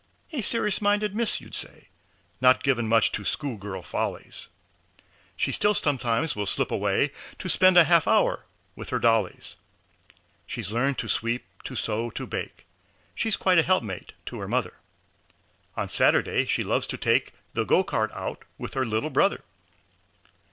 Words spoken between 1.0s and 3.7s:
miss, you'd say, Not given much to school